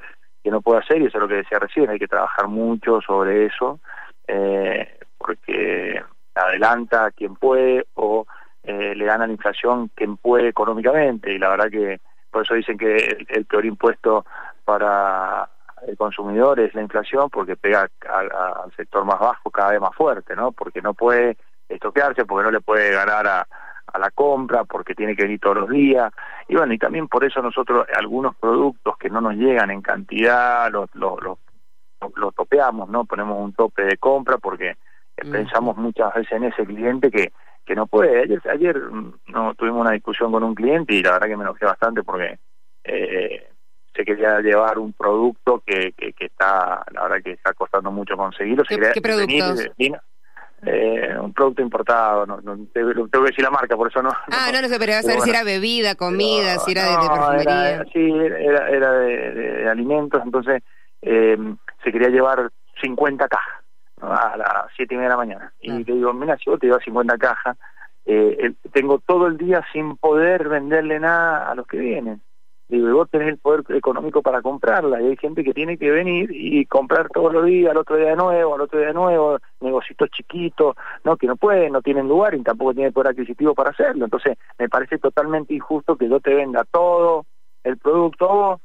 que 0.43 0.51
no 0.51 0.61
puede 0.61 0.79
hacer 0.79 1.01
y 1.01 1.05
eso 1.05 1.17
es 1.17 1.21
lo 1.21 1.27
que 1.29 1.35
decía 1.35 1.57
recién, 1.57 1.89
hay 1.89 1.97
que 1.97 2.07
trabajar 2.09 2.49
mucho 2.49 2.99
sobre 2.99 3.45
eso, 3.45 3.79
eh, 4.27 4.99
porque 5.17 6.03
adelanta 6.35 7.11
quien 7.11 7.35
puede 7.35 7.85
o 7.93 8.25
eh, 8.63 8.95
le 8.95 9.05
gana 9.05 9.27
la 9.27 9.33
inflación 9.33 9.89
quien 9.93 10.17
puede 10.17 10.49
económicamente 10.49 11.33
y 11.33 11.37
la 11.37 11.49
verdad 11.49 11.69
que 11.69 11.99
por 12.31 12.43
eso 12.43 12.55
dicen 12.55 12.77
que 12.77 13.25
el 13.27 13.45
peor 13.45 13.65
impuesto 13.65 14.25
para 14.65 15.49
el 15.87 15.97
consumidor 15.97 16.59
es 16.59 16.73
la 16.73 16.81
inflación 16.81 17.29
porque 17.29 17.55
pega 17.55 17.89
al, 18.09 18.71
sector 18.75 19.05
más 19.05 19.19
bajo 19.19 19.51
cada 19.51 19.71
vez 19.71 19.81
más 19.81 19.95
fuerte, 19.95 20.35
¿no? 20.35 20.51
Porque 20.51 20.81
no 20.81 20.93
puede 20.93 21.37
estoquearse, 21.69 22.25
porque 22.25 22.45
no 22.45 22.51
le 22.51 22.61
puede 22.61 22.91
ganar 22.91 23.27
a, 23.27 23.47
la 23.99 24.09
compra, 24.09 24.63
porque 24.63 24.95
tiene 24.95 25.15
que 25.15 25.23
venir 25.23 25.39
todos 25.39 25.57
los 25.57 25.69
días. 25.69 26.11
Y 26.47 26.55
bueno, 26.55 26.73
y 26.73 26.79
también 26.79 27.07
por 27.07 27.23
eso 27.23 27.43
nosotros 27.43 27.85
algunos 27.95 28.35
productos 28.35 28.97
que 28.97 29.09
no 29.09 29.21
nos 29.21 29.35
llegan 29.35 29.69
en 29.69 29.83
cantidad 29.83 30.71
los, 30.71 30.89
los, 30.95 31.19
los, 32.15 32.33
topeamos, 32.33 32.89
¿no? 32.89 33.05
Ponemos 33.05 33.39
un 33.39 33.53
tope 33.53 33.83
de 33.83 33.97
compra 33.97 34.39
porque 34.39 34.77
mm. 35.23 35.31
pensamos 35.31 35.77
muchas 35.77 36.11
veces 36.15 36.31
en 36.31 36.45
ese 36.45 36.65
cliente 36.65 37.11
que 37.11 37.33
que 37.65 37.75
no 37.75 37.87
puede. 37.87 38.21
Ayer, 38.21 38.41
ayer 38.49 38.77
mm, 38.77 39.13
no 39.27 39.53
tuvimos 39.55 39.81
una 39.81 39.91
discusión 39.91 40.31
con 40.31 40.43
un 40.43 40.55
cliente 40.55 40.93
y 40.93 41.01
la 41.03 41.11
verdad 41.13 41.27
que 41.27 41.37
me 41.37 41.43
enojé 41.43 41.65
bastante 41.65 42.03
porque 42.03 42.37
eh, 42.83 43.47
se 43.95 44.05
quería 44.05 44.39
llevar 44.39 44.79
un 44.79 44.93
producto 44.93 45.61
que, 45.65 45.93
que, 45.93 46.13
está, 46.25 46.83
la 46.91 47.03
verdad 47.03 47.23
que 47.23 47.31
está 47.31 47.53
costando 47.53 47.91
mucho 47.91 48.17
conseguirlo. 48.17 48.63
¿Qué, 48.67 48.79
¿qué 48.93 49.01
productos? 49.01 49.69
eh, 50.65 51.17
un 51.19 51.33
producto 51.33 51.61
importado, 51.61 52.25
no, 52.25 52.39
no 52.41 52.57
tengo 52.73 52.93
que 52.93 53.19
decir 53.19 53.43
la 53.43 53.51
marca, 53.51 53.75
por 53.75 53.89
eso 53.89 54.01
no. 54.01 54.11
Ah, 54.31 54.49
no, 54.53 54.61
no, 54.61 54.67
sé, 54.67 54.79
pero 54.79 54.93
a 54.93 55.01
saber 55.01 55.21
si 55.21 55.29
era 55.29 55.43
bebida, 55.43 55.95
comida, 55.95 56.57
si 56.59 56.71
era 56.71 56.83
de, 56.83 57.09
perfumería. 57.09 57.85
sí, 57.91 58.11
era, 58.45 58.69
era 58.69 58.91
de, 58.93 59.69
alimentos, 59.69 60.21
entonces 60.23 60.63
eh, 61.01 61.37
se 61.83 61.91
quería 61.91 62.09
llevar 62.09 62.49
50 62.81 63.27
cajas 63.27 63.62
a 64.03 64.37
las 64.37 64.71
7 64.75 64.93
y 64.93 64.97
media 64.97 65.09
de 65.09 65.13
la 65.13 65.17
mañana. 65.17 65.53
Y 65.61 65.83
te 65.83 65.93
digo, 65.93 66.13
mira, 66.13 66.37
si 66.37 66.49
vos 66.49 66.59
te 66.59 66.67
llevas 66.67 66.83
50 66.83 67.17
cajas, 67.17 67.57
eh, 68.05 68.53
tengo 68.71 68.99
todo 68.99 69.27
el 69.27 69.37
día 69.37 69.63
sin 69.71 69.97
poder 69.97 70.49
venderle 70.49 70.99
nada 70.99 71.49
a 71.49 71.55
los 71.55 71.65
que 71.67 71.77
vienen 71.77 72.21
digo, 72.73 72.93
vos 72.93 73.09
tenés 73.09 73.29
el 73.29 73.37
poder 73.37 73.63
económico 73.75 74.21
para 74.21 74.41
comprarla, 74.41 75.01
y 75.01 75.07
hay 75.07 75.17
gente 75.17 75.43
que 75.43 75.53
tiene 75.53 75.77
que 75.77 75.91
venir 75.91 76.29
y 76.31 76.65
comprar 76.65 77.09
todos 77.09 77.33
los 77.33 77.45
días, 77.45 77.71
al 77.71 77.77
otro 77.77 77.97
día 77.97 78.09
de 78.09 78.15
nuevo, 78.15 78.55
al 78.55 78.61
otro 78.61 78.79
día 78.79 78.89
de 78.89 78.93
nuevo, 78.93 79.37
negocios 79.59 79.97
chiquitos, 80.11 80.75
¿no? 81.03 81.17
que 81.17 81.27
no 81.27 81.35
pueden, 81.35 81.73
no 81.73 81.81
tienen 81.81 82.07
lugar 82.07 82.33
y 82.33 82.41
tampoco 82.41 82.73
tienen 82.73 82.93
poder 82.93 83.11
adquisitivo 83.11 83.53
para 83.53 83.71
hacerlo. 83.71 84.05
Entonces, 84.05 84.37
me 84.57 84.69
parece 84.69 84.97
totalmente 84.97 85.53
injusto 85.53 85.95
que 85.95 86.09
yo 86.09 86.19
te 86.19 86.33
venda 86.33 86.65
todo 86.69 87.25
el 87.63 87.77
producto 87.77 88.59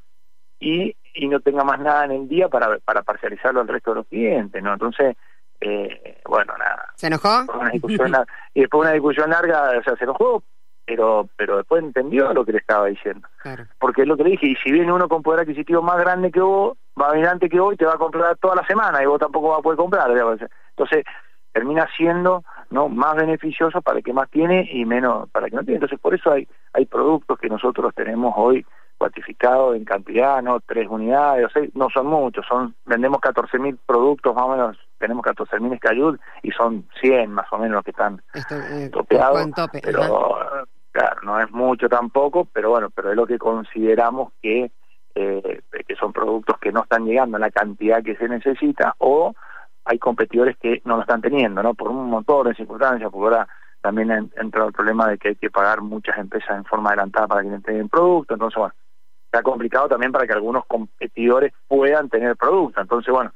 y, 0.59 0.95
y 1.13 1.27
no 1.27 1.39
tenga 1.39 1.63
más 1.63 1.79
nada 1.79 2.05
en 2.05 2.11
el 2.11 2.27
día 2.27 2.49
para, 2.49 2.79
para 2.79 3.03
parcializarlo 3.03 3.61
al 3.61 3.67
resto 3.67 3.91
de 3.91 3.95
los 3.97 4.07
clientes, 4.07 4.61
¿no? 4.61 4.73
Entonces, 4.73 5.15
eh, 5.61 6.21
bueno, 6.25 6.53
nada. 6.57 6.93
¿Se 6.95 7.07
enojó? 7.07 7.45
y 8.53 8.61
después 8.61 8.81
una 8.81 8.91
discusión 8.93 9.29
larga, 9.29 9.77
o 9.79 9.83
sea, 9.83 9.95
se 9.95 10.03
enojó 10.03 10.43
pero 10.89 11.29
pero 11.37 11.57
después 11.57 11.83
entendió 11.83 12.33
lo 12.33 12.43
que 12.43 12.53
le 12.53 12.57
estaba 12.57 12.87
diciendo. 12.87 13.27
Porque 13.79 14.01
es 14.01 14.07
lo 14.07 14.17
que 14.17 14.23
le 14.23 14.31
dije, 14.31 14.47
y 14.47 14.55
si 14.55 14.71
viene 14.71 14.91
uno 14.91 15.07
con 15.07 15.21
poder 15.21 15.41
adquisitivo 15.41 15.83
más 15.83 15.99
grande 15.99 16.31
que 16.31 16.41
vos, 16.41 16.77
venir 16.95 17.27
antes 17.27 17.49
que 17.49 17.59
vos 17.59 17.75
y 17.75 17.77
te 17.77 17.85
va 17.85 17.93
a 17.93 17.97
comprar 17.99 18.35
toda 18.37 18.55
la 18.55 18.65
semana 18.65 19.03
y 19.03 19.05
vos 19.05 19.19
tampoco 19.19 19.49
vas 19.49 19.59
a 19.59 19.61
poder 19.61 19.77
comprar. 19.77 20.09
Entonces, 20.09 21.05
termina 21.51 21.87
siendo 21.95 22.43
no 22.71 22.89
más 22.89 23.15
beneficioso 23.15 23.81
para 23.83 23.99
el 23.99 24.03
que 24.03 24.13
más 24.13 24.29
tiene 24.31 24.67
y 24.71 24.83
menos 24.85 25.29
para 25.29 25.45
el 25.45 25.51
que 25.51 25.57
no 25.57 25.63
tiene. 25.63 25.75
Entonces, 25.75 25.99
por 25.99 26.15
eso 26.15 26.31
hay 26.31 26.47
hay 26.73 26.85
productos 26.85 27.37
que 27.37 27.49
nosotros 27.49 27.93
tenemos 27.93 28.33
hoy 28.35 28.65
cuantificados 28.99 29.75
en 29.75 29.85
cantidad, 29.85 30.43
no 30.43 30.59
tres 30.59 30.87
unidades, 30.87 31.47
o 31.47 31.49
seis, 31.49 31.71
no 31.73 31.89
son 31.89 32.05
muchos, 32.07 32.45
son 32.45 32.75
vendemos 32.85 33.19
14.000 33.21 33.79
productos 33.85 34.35
más 34.35 34.43
o 34.43 34.49
menos, 34.49 34.77
tenemos 34.99 35.25
14.000 35.25 35.73
escayud 35.73 36.19
y 36.43 36.51
son 36.51 36.85
100 37.01 37.31
más 37.31 37.47
o 37.51 37.57
menos 37.57 37.75
los 37.75 37.83
que 37.83 37.91
están 37.91 38.21
eh, 38.35 38.89
topeados, 38.91 39.49
pero 39.81 40.67
Claro, 40.91 41.21
no 41.23 41.39
es 41.39 41.51
mucho 41.51 41.87
tampoco, 41.87 42.45
pero 42.51 42.71
bueno, 42.71 42.89
pero 42.89 43.11
es 43.11 43.15
lo 43.15 43.27
que 43.27 43.37
consideramos 43.37 44.33
que, 44.41 44.71
eh, 45.15 45.61
que 45.87 45.95
son 45.95 46.11
productos 46.11 46.57
que 46.59 46.71
no 46.71 46.81
están 46.83 47.05
llegando 47.05 47.37
a 47.37 47.39
la 47.39 47.51
cantidad 47.51 48.03
que 48.03 48.15
se 48.15 48.27
necesita 48.27 48.95
o 48.97 49.33
hay 49.85 49.99
competidores 49.99 50.57
que 50.57 50.81
no 50.85 50.95
lo 50.95 51.01
están 51.01 51.21
teniendo, 51.21 51.61
¿no? 51.61 51.73
Por 51.73 51.89
un 51.89 52.09
montón 52.09 52.47
de 52.47 52.55
circunstancias, 52.55 53.09
porque 53.11 53.35
ahora 53.35 53.47
también 53.81 54.31
entra 54.35 54.65
el 54.65 54.73
problema 54.73 55.07
de 55.07 55.17
que 55.17 55.29
hay 55.29 55.35
que 55.35 55.49
pagar 55.49 55.81
muchas 55.81 56.17
empresas 56.17 56.57
en 56.57 56.65
forma 56.65 56.89
adelantada 56.89 57.27
para 57.27 57.41
que 57.43 57.47
entreguen 57.47 57.87
producto, 57.87 58.33
entonces 58.33 58.57
bueno, 58.57 58.73
está 59.29 59.43
complicado 59.43 59.87
también 59.87 60.11
para 60.11 60.25
que 60.25 60.33
algunos 60.33 60.65
competidores 60.65 61.53
puedan 61.67 62.09
tener 62.09 62.35
producto, 62.35 62.81
entonces 62.81 63.13
bueno, 63.13 63.31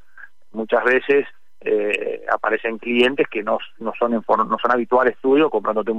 muchas 0.51 0.83
veces 0.83 1.27
eh, 1.65 2.25
aparecen 2.29 2.77
clientes 2.77 3.25
que 3.31 3.41
no, 3.41 3.57
no 3.79 3.93
son 3.97 4.11
no 4.11 4.21
son 4.61 4.71
habituales 4.71 5.15
tuyos 5.21 5.49
comprándote 5.49 5.93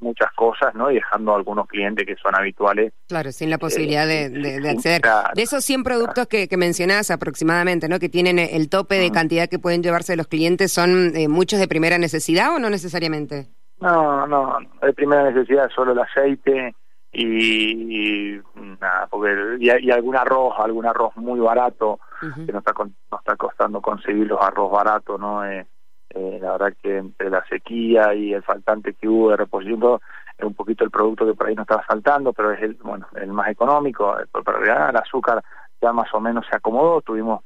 muchas 0.00 0.30
cosas 0.34 0.74
no 0.74 0.90
y 0.90 0.96
dejando 0.96 1.32
a 1.32 1.36
algunos 1.36 1.66
clientes 1.66 2.04
que 2.04 2.14
son 2.16 2.34
habituales 2.34 2.92
claro 3.06 3.32
sin 3.32 3.48
la 3.48 3.56
posibilidad 3.56 4.06
de, 4.06 4.26
eh, 4.26 4.68
acceder. 4.68 5.00
de 5.34 5.42
esos 5.42 5.64
100 5.64 5.82
productos 5.82 6.26
que, 6.26 6.46
que 6.46 6.58
mencionás 6.58 7.10
aproximadamente 7.10 7.88
no 7.88 7.98
que 7.98 8.10
tienen 8.10 8.38
el 8.38 8.68
tope 8.68 8.96
de 8.96 9.10
cantidad 9.10 9.48
que 9.48 9.58
pueden 9.58 9.82
llevarse 9.82 10.14
los 10.14 10.26
clientes 10.26 10.72
son 10.72 11.16
eh, 11.16 11.26
muchos 11.26 11.58
de 11.58 11.68
primera 11.68 11.96
necesidad 11.96 12.54
o 12.54 12.58
no 12.58 12.68
necesariamente 12.68 13.46
no 13.80 14.26
no 14.26 14.58
de 14.82 14.92
primera 14.92 15.30
necesidad 15.30 15.70
solo 15.74 15.92
el 15.92 16.00
aceite 16.00 16.74
y, 17.12 18.38
nada, 18.80 19.06
porque 19.10 19.56
y, 19.60 19.90
algún 19.90 20.16
arroz, 20.16 20.54
algún 20.58 20.86
arroz 20.86 21.16
muy 21.16 21.40
barato 21.40 21.98
que 22.20 22.52
nos 22.52 22.66
está, 22.66 22.72
nos 23.10 23.20
está 23.20 23.36
costando 23.36 23.80
conseguir 23.80 24.26
los 24.26 24.40
arroz 24.40 24.70
baratos, 24.70 25.18
¿no? 25.18 25.44
Eh, 25.44 25.66
eh, 26.10 26.38
la 26.40 26.52
verdad 26.52 26.74
que 26.82 26.98
entre 26.98 27.30
la 27.30 27.44
sequía 27.46 28.14
y 28.14 28.32
el 28.32 28.42
faltante 28.42 28.94
que 28.94 29.08
hubo 29.08 29.30
de 29.30 29.36
reposición, 29.36 30.00
es 30.36 30.44
un 30.44 30.54
poquito 30.54 30.84
el 30.84 30.90
producto 30.90 31.26
que 31.26 31.34
por 31.34 31.46
ahí 31.46 31.54
no 31.54 31.62
estaba 31.62 31.82
faltando, 31.82 32.32
pero 32.32 32.52
es 32.52 32.62
el, 32.62 32.74
bueno, 32.74 33.06
el 33.16 33.28
más 33.28 33.48
económico, 33.48 34.18
eh, 34.18 34.24
pero 34.32 34.62
el 34.62 34.96
azúcar 34.96 35.42
ya 35.80 35.92
más 35.92 36.12
o 36.14 36.20
menos 36.20 36.46
se 36.50 36.56
acomodó, 36.56 37.00
tuvimos 37.02 37.42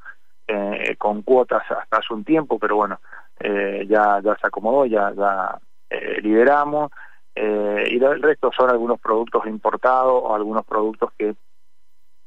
eh, 0.47 0.97
con 0.99 1.23
cuotas 1.23 1.63
hasta 1.71 1.99
hace 1.99 2.13
un 2.13 2.25
tiempo, 2.25 2.59
pero 2.59 2.77
bueno, 2.77 3.01
eh, 3.41 3.87
ya, 3.89 4.21
ya 4.23 4.37
se 4.37 4.47
acomodó, 4.47 4.87
ya, 4.87 5.13
ya 5.13 5.59
eh, 5.91 6.21
liberamos, 6.23 6.91
eh, 7.35 7.85
y 7.91 8.03
el 8.03 8.23
resto 8.23 8.51
son 8.57 8.71
algunos 8.71 9.01
productos 9.01 9.47
importados 9.47 10.23
o 10.25 10.35
algunos 10.35 10.65
productos 10.67 11.11
que 11.17 11.35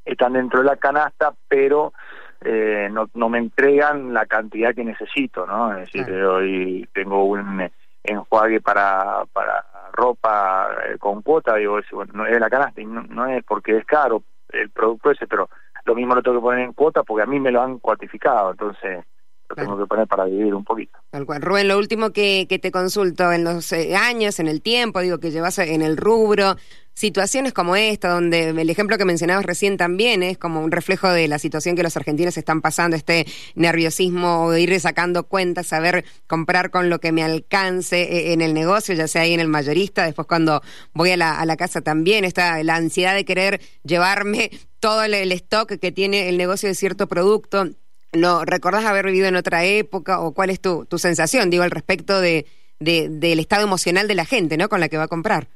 están 0.03 0.33
dentro 0.33 0.59
de 0.59 0.65
la 0.65 0.77
canasta, 0.77 1.33
pero 1.47 1.93
eh, 2.41 2.89
no, 2.91 3.09
no 3.13 3.29
me 3.29 3.39
entregan 3.39 4.13
la 4.13 4.25
cantidad 4.25 4.73
que 4.73 4.83
necesito, 4.83 5.45
¿no? 5.45 5.75
Es 5.77 5.91
decir, 5.91 6.11
hoy 6.13 6.87
tengo 6.93 7.25
un 7.25 7.69
enjuague 8.03 8.61
para, 8.61 9.25
para 9.31 9.65
ropa 9.91 10.69
eh, 10.85 10.97
con 10.99 11.21
cuota, 11.21 11.55
digo, 11.55 11.79
bueno, 11.91 12.13
no 12.13 12.25
es 12.25 12.39
la 12.39 12.49
canasta, 12.49 12.81
y 12.81 12.85
no, 12.85 13.25
es 13.27 13.43
porque 13.43 13.77
es 13.77 13.85
caro 13.85 14.23
el 14.49 14.69
producto 14.69 15.11
ese, 15.11 15.27
pero 15.27 15.49
lo 15.85 15.95
mismo 15.95 16.15
lo 16.15 16.21
tengo 16.21 16.37
que 16.37 16.43
poner 16.43 16.65
en 16.65 16.73
cuota 16.73 17.03
porque 17.03 17.23
a 17.23 17.27
mí 17.27 17.39
me 17.39 17.51
lo 17.51 17.61
han 17.61 17.79
cuantificado, 17.79 18.51
entonces 18.51 19.05
lo 19.49 19.55
tengo 19.55 19.77
que 19.77 19.85
poner 19.85 20.07
para 20.07 20.25
vivir 20.25 20.53
un 20.53 20.63
poquito. 20.63 20.97
Tal 21.09 21.25
cual. 21.25 21.41
Rubén, 21.41 21.67
lo 21.67 21.77
último 21.77 22.11
que, 22.11 22.47
que 22.49 22.59
te 22.59 22.71
consulto, 22.71 23.31
en 23.31 23.43
los 23.43 23.71
eh, 23.71 23.95
años, 23.95 24.39
en 24.39 24.47
el 24.47 24.61
tiempo, 24.61 25.01
digo, 25.01 25.19
que 25.19 25.31
llevas 25.31 25.59
en 25.59 25.81
el 25.81 25.97
rubro, 25.97 26.55
situaciones 26.95 27.53
como 27.53 27.75
esta, 27.75 28.09
donde 28.09 28.49
el 28.49 28.69
ejemplo 28.69 28.97
que 28.97 29.05
mencionabas 29.05 29.45
recién 29.45 29.75
también 29.75 30.23
es 30.23 30.37
como 30.37 30.63
un 30.63 30.71
reflejo 30.71 31.09
de 31.09 31.27
la 31.27 31.39
situación 31.39 31.75
que 31.75 31.83
los 31.83 31.97
argentinos 31.97 32.37
están 32.37 32.61
pasando, 32.61 32.95
este 32.95 33.25
nerviosismo 33.53 34.49
de 34.49 34.61
ir 34.61 34.79
sacando 34.79 35.27
cuentas, 35.27 35.67
saber 35.67 36.05
comprar 36.25 36.71
con 36.71 36.89
lo 36.89 36.99
que 36.99 37.11
me 37.11 37.21
alcance 37.21 38.01
eh, 38.01 38.33
en 38.33 38.41
el 38.41 38.53
negocio, 38.53 38.95
ya 38.95 39.07
sea 39.07 39.23
ahí 39.23 39.33
en 39.33 39.41
el 39.41 39.49
mayorista, 39.49 40.05
después 40.05 40.25
cuando 40.27 40.61
voy 40.93 41.11
a 41.11 41.17
la, 41.17 41.37
a 41.39 41.45
la 41.45 41.57
casa 41.57 41.81
también, 41.81 42.23
está 42.23 42.63
la 42.63 42.77
ansiedad 42.77 43.13
de 43.13 43.25
querer 43.25 43.61
llevarme 43.83 44.49
todo 44.79 45.03
el 45.03 45.31
stock 45.33 45.77
que 45.77 45.91
tiene 45.91 46.29
el 46.29 46.37
negocio 46.37 46.69
de 46.69 46.75
cierto 46.75 47.07
producto 47.07 47.69
¿Lo 48.15 48.45
recordás 48.45 48.85
haber 48.85 49.05
vivido 49.05 49.27
en 49.27 49.35
otra 49.35 49.63
época 49.63 50.19
o 50.19 50.33
cuál 50.33 50.49
es 50.49 50.61
tu, 50.61 50.85
tu 50.85 50.97
sensación, 50.97 51.49
digo, 51.49 51.63
al 51.63 51.71
respecto 51.71 52.19
de, 52.19 52.45
de, 52.79 53.09
del 53.09 53.39
estado 53.39 53.63
emocional 53.63 54.07
de 54.07 54.15
la 54.15 54.25
gente, 54.25 54.57
¿no? 54.57 54.69
Con 54.69 54.79
la 54.79 54.89
que 54.89 54.97
va 54.97 55.03
a 55.03 55.07
comprar. 55.07 55.47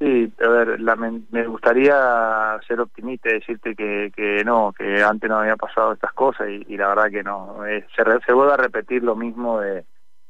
Sí, 0.00 0.32
a 0.44 0.48
ver, 0.48 0.78
me, 1.30 1.46
gustaría 1.46 2.58
ser 2.66 2.80
optimista 2.80 3.30
y 3.30 3.34
decirte 3.34 3.74
que, 3.74 4.12
que 4.14 4.44
no, 4.44 4.72
que 4.76 5.02
antes 5.02 5.30
no 5.30 5.38
había 5.38 5.56
pasado 5.56 5.92
estas 5.92 6.12
cosas 6.12 6.48
y, 6.48 6.76
la 6.76 6.88
verdad 6.88 7.10
que 7.10 7.22
no. 7.22 7.58
se, 7.96 8.04
se 8.26 8.32
vuelve 8.32 8.52
a 8.52 8.56
repetir 8.58 9.02
lo 9.02 9.14
mismo 9.16 9.60
de, 9.60 9.84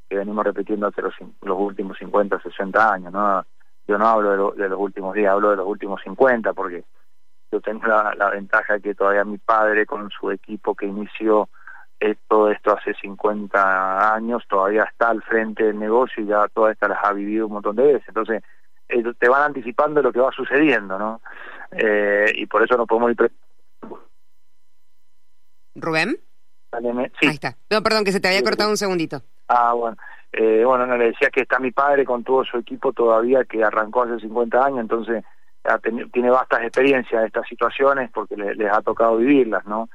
que 0.09 0.17
venimos 0.17 0.45
repitiendo 0.45 0.87
hace 0.87 1.03
los, 1.03 1.15
los 1.43 1.59
últimos 1.59 1.99
50, 1.99 2.41
60 2.41 2.93
años, 2.93 3.13
¿no? 3.13 3.45
Yo 3.89 3.99
no 3.99 4.07
hablo 4.07 4.53
de, 4.53 4.63
de 4.63 4.69
los 4.69 4.79
últimos 4.79 5.15
días, 5.15 5.33
hablo 5.33 5.51
de 5.51 5.57
los 5.57 5.67
últimos 5.67 6.01
50 6.03 6.53
porque 6.53 6.85
yo 7.55 7.61
tengo 7.61 7.87
la, 7.87 8.31
ventaja 8.31 8.81
que 8.81 8.95
todavía 8.95 9.25
mi 9.25 9.39
padre 9.39 9.87
con 9.87 10.11
su 10.11 10.31
equipo 10.31 10.75
que 10.75 10.87
inició 10.87 11.49
todo 12.29 12.51
esto 12.51 12.77
hace 12.77 12.93
50 12.95 14.15
años, 14.15 14.43
todavía 14.47 14.83
está 14.83 15.09
al 15.09 15.23
frente 15.23 15.65
del 15.65 15.79
negocio 15.79 16.23
y 16.23 16.27
ya 16.27 16.49
todas 16.49 16.73
estas 16.73 16.91
las 16.91 16.99
ha 17.03 17.13
vivido 17.13 17.47
un 17.47 17.55
montón 17.55 17.77
de 17.77 17.85
veces. 17.85 18.09
Entonces, 18.09 18.43
te 18.87 19.29
van 19.29 19.43
anticipando 19.43 20.03
lo 20.03 20.13
que 20.13 20.21
va 20.21 20.31
sucediendo, 20.33 20.99
¿no? 20.99 21.23
Eh, 21.71 22.31
y 22.35 22.47
por 22.47 22.63
eso 22.63 22.77
no 22.77 22.87
podemos 22.87 23.13
ir... 23.13 23.33
¿Rubén? 25.77 26.19
Sí. 27.21 27.27
Ahí 27.27 27.35
está. 27.35 27.57
No, 27.71 27.83
perdón, 27.83 28.05
que 28.05 28.13
se 28.13 28.21
te 28.21 28.29
había 28.29 28.43
cortado 28.43 28.69
un 28.69 28.77
segundito. 28.77 29.23
Ah, 29.49 29.73
bueno. 29.73 29.97
Eh, 30.33 30.63
bueno, 30.65 30.87
no 30.87 30.99
le 30.99 31.07
decía 31.07 31.31
que 31.31 31.43
está 31.43 31.59
mi 31.59 31.71
padre 31.71 32.05
con 32.05 32.23
todo 32.23 32.45
su 32.45 32.59
equipo 32.59 32.93
todavía 32.93 33.45
que 33.45 33.65
arrancó 33.65 34.03
hace 34.03 34.19
50 34.19 34.63
años, 34.63 34.81
entonces 34.81 35.25
tiene 36.13 36.31
vastas 36.31 36.63
experiencias 36.63 37.23
de 37.23 37.27
estas 37.29 37.49
situaciones 37.49 38.11
porque 38.13 38.37
les 38.37 38.71
ha 38.71 38.83
tocado 38.83 39.17
vivirlas, 39.17 39.65
¿no? 39.67 39.89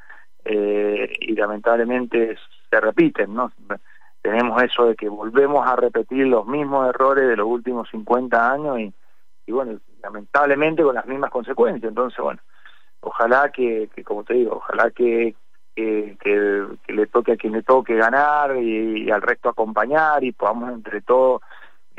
Eh, 0.45 1.13
y 1.19 1.35
lamentablemente 1.35 2.37
se 2.69 2.79
repiten, 2.79 3.33
¿no? 3.33 3.51
Tenemos 4.21 4.61
eso 4.63 4.85
de 4.85 4.95
que 4.95 5.07
volvemos 5.07 5.65
a 5.67 5.75
repetir 5.75 6.27
los 6.27 6.45
mismos 6.45 6.89
errores 6.89 7.27
de 7.27 7.35
los 7.35 7.47
últimos 7.47 7.89
50 7.89 8.51
años 8.51 8.79
y, 8.79 9.51
bueno, 9.51 9.79
lamentablemente 10.01 10.83
con 10.83 10.95
las 10.95 11.05
mismas 11.05 11.31
consecuencias. 11.31 11.89
Entonces, 11.89 12.19
bueno, 12.19 12.39
ojalá 13.01 13.51
que, 13.51 13.89
que 13.93 14.03
como 14.03 14.23
te 14.23 14.33
digo, 14.33 14.57
ojalá 14.57 14.91
que, 14.91 15.35
le 15.75 17.07
toque 17.07 17.33
a 17.33 17.37
quien 17.37 17.53
le 17.53 17.63
toque 17.63 17.95
ganar 17.95 18.57
y, 18.57 19.09
al 19.09 19.21
resto 19.21 19.49
acompañar 19.49 20.23
y 20.23 20.33
podamos 20.33 20.71
entre 20.73 21.01
todos 21.01 21.41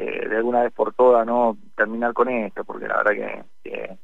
eh, 0.00 0.26
de 0.26 0.37
alguna 0.37 0.62
vez 0.62 0.73
por 0.73 0.95
todas 0.95 1.26
no 1.26 1.59
terminar 1.76 2.14
con 2.14 2.30
esto 2.30 2.64
porque 2.64 2.88
la 2.88 3.02
verdad 3.02 3.45
que, 3.62 3.99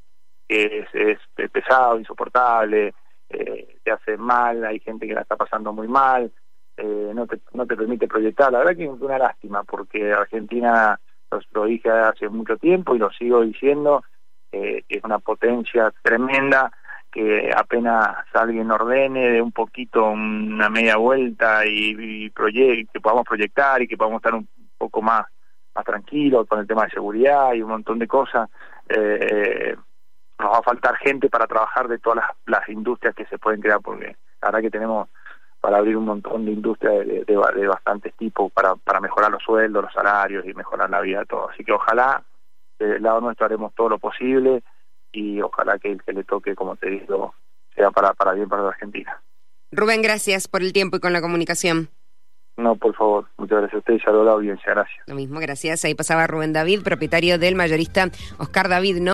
es, 0.47 0.87
es, 0.93 1.19
pesado 1.51 1.99
insoportable 1.99 2.93
eh, 3.31 3.79
te 3.83 3.91
hace 3.91 4.19
mal 4.19 4.63
hay 4.67 4.79
gente 4.81 5.07
que 5.07 5.15
la 5.15 5.23
está 5.23 5.37
pasando 5.37 5.73
muy 5.73 5.89
mal 5.89 6.31
eh, 6.77 7.13
no 7.15 7.27
te 7.27 7.41
no 7.55 7.67
te 7.67 7.75
permite 7.75 8.07
proyectar. 8.07 8.53
La 8.53 8.59
verdad 8.59 8.77
que 8.77 8.85
es 8.85 8.91
una 8.91 9.17
lástima 9.17 9.65
porque 9.65 10.13
Argentina 10.13 11.01
lo 11.53 11.65
dije 11.65 11.89
hace 11.89 12.29
mucho 12.29 12.59
tiempo 12.59 12.95
y 12.95 12.99
lo 12.99 13.11
sigo 13.13 13.41
diciendo 13.41 14.05
es 14.53 15.05
una 15.05 15.19
potencia 15.19 15.91
tremenda 16.03 16.71
que 17.11 17.51
apenas 17.55 18.27
alguien 18.35 18.71
ordene 18.71 19.31
de 19.31 19.41
un 19.41 19.53
poquito 19.53 20.05
una 20.05 20.69
media 20.69 20.99
vuelta 20.99 21.65
y, 21.65 22.31
que 22.31 23.01
podamos 23.01 23.25
proyectar 23.25 23.81
y 23.81 23.89
que 23.89 23.97
podamos 23.97 24.19
estar 24.19 24.35
un 24.35 24.47
poco 24.77 25.01
más 25.01 25.25
más 25.77 25.85
tranquilos 25.85 26.47
con 26.49 26.59
el 26.59 26.67
tema 26.67 26.85
de 26.85 26.91
seguridad 26.91 27.53
y 27.53 27.63
un 27.63 27.71
montón 27.71 27.99
de 27.99 28.09
cosas 28.09 28.49
eh, 28.89 29.77
nos 30.39 30.53
va 30.53 30.59
a 30.59 30.63
faltar 30.63 30.97
gente 30.97 31.29
para 31.29 31.47
trabajar 31.47 31.89
de 31.89 31.99
todas 31.99 32.25
las, 32.47 32.69
industrias 32.69 33.15
que 33.15 33.27
se 33.27 33.39
pueden 33.39 33.61
crear 33.61 33.81
porque 33.81 34.17
la 34.43 34.49
verdad 34.49 34.61
que 34.61 34.71
tenemos 34.71 35.09
para 35.61 35.79
abrir 35.79 35.97
un 35.97 36.05
montón 36.05 36.45
de 36.45 36.53
industrias 36.53 37.07
de, 37.07 37.25
de, 37.25 37.67
bastantes 37.67 38.15
tipos 38.15 38.53
para, 38.53 38.77
para 38.77 39.01
mejorar 39.01 39.31
los 39.31 39.43
sueldos, 39.43 39.85
los 39.85 39.93
salarios 39.93 40.45
y 40.47 40.55
mejorar 40.55 40.89
la 40.91 41.01
vida 41.01 41.21
de 41.21 41.27
todos. 41.27 41.51
Así 41.53 41.65
que 41.65 41.73
ojalá 41.73 42.23
del 42.79 43.03
lado 43.03 43.21
nuestro 43.21 43.47
haremos 43.47 43.75
todo 43.75 43.89
lo 43.89 43.99
posible 43.99 44.63
y 45.13 45.41
ojalá 45.41 45.79
que 45.79 45.93
el 45.93 46.03
que 46.03 46.13
le 46.13 46.25
toque, 46.25 46.55
como 46.55 46.77
te 46.77 46.91
digo, 46.91 47.35
sea 47.75 47.91
para, 47.91 48.13
para 48.13 48.33
bien 48.33 48.49
para 48.49 48.63
la 48.63 48.69
Argentina. 48.69 49.21
Rubén, 49.73 50.03
gracias 50.03 50.47
por 50.47 50.63
el 50.63 50.73
tiempo 50.73 50.99
y 50.99 51.01
con 51.01 51.13
la 51.13 51.21
comunicación. 51.21 51.89
No, 52.57 52.75
por 52.77 52.95
favor, 52.95 53.27
muchas 53.37 53.59
gracias 53.59 53.75
a 53.75 53.79
usted 53.79 53.95
y 53.95 54.09
a 54.09 54.13
la 54.13 54.33
audiencia, 54.33 54.73
gracias. 54.73 54.99
Lo 55.07 55.15
mismo, 55.15 55.41
gracias. 55.41 55.85
Ahí 55.85 55.95
pasaba 55.95 56.27
Rubén 56.27 56.55
David, 56.55 56.83
propietario 56.83 57.39
del 57.39 57.55
mayorista 57.55 58.09
Oscar 58.39 58.69
David, 58.69 58.97
¿no? 59.01 59.05